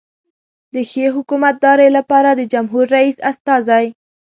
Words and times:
د 0.73 0.75
ښې 0.89 1.05
حکومتدارۍ 1.15 1.89
لپاره 1.97 2.29
د 2.33 2.41
جمهور 2.53 2.85
رئیس 2.95 3.17
استازی. 3.31 3.85